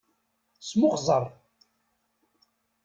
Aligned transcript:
Smuxẓer. 0.69 1.23